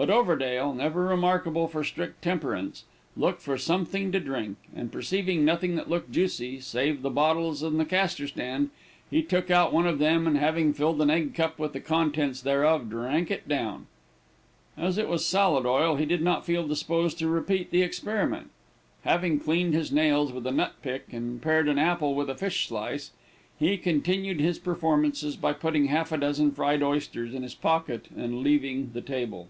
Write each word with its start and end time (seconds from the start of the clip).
But 0.00 0.10
Overdale, 0.10 0.74
never 0.76 1.02
remarkable 1.02 1.66
for 1.66 1.82
strict 1.82 2.22
temperance, 2.22 2.84
looked 3.16 3.42
for 3.42 3.58
something 3.58 4.12
to 4.12 4.20
drink, 4.20 4.56
and 4.72 4.92
perceiving 4.92 5.44
nothing 5.44 5.74
that 5.74 5.90
looked 5.90 6.12
juicy, 6.12 6.60
save 6.60 7.02
the 7.02 7.10
bottles 7.10 7.64
in 7.64 7.78
the 7.78 7.84
castor 7.84 8.28
stand, 8.28 8.70
he 9.10 9.24
took 9.24 9.50
out 9.50 9.72
one 9.72 9.88
of 9.88 9.98
them, 9.98 10.28
and 10.28 10.38
having 10.38 10.72
filled 10.72 11.00
an 11.00 11.10
egg 11.10 11.34
cup 11.34 11.58
with 11.58 11.72
the 11.72 11.80
contents 11.80 12.40
thereof, 12.40 12.88
drank 12.88 13.28
it 13.32 13.48
down. 13.48 13.88
As 14.76 14.98
it 14.98 15.08
was 15.08 15.26
salad 15.26 15.66
oil, 15.66 15.96
he 15.96 16.06
did 16.06 16.22
not 16.22 16.46
feel 16.46 16.64
disposed 16.68 17.18
to 17.18 17.26
repeat 17.26 17.72
the 17.72 17.82
experiment. 17.82 18.50
Having 19.02 19.40
cleaned 19.40 19.74
his 19.74 19.90
nails 19.90 20.32
with 20.32 20.46
a 20.46 20.52
nut 20.52 20.74
pick, 20.80 21.12
and 21.12 21.42
pared 21.42 21.68
an 21.68 21.76
apple 21.76 22.14
with 22.14 22.30
a 22.30 22.36
fish 22.36 22.68
slice, 22.68 23.10
he 23.58 23.76
concluded 23.76 24.38
his 24.38 24.60
performances 24.60 25.34
by 25.34 25.52
putting 25.52 25.86
half 25.86 26.12
a 26.12 26.16
dozen 26.16 26.52
fried 26.52 26.84
oysters 26.84 27.34
in 27.34 27.42
his 27.42 27.56
pocket 27.56 28.06
and 28.16 28.44
leaving 28.44 28.92
the 28.94 29.00
table. 29.02 29.48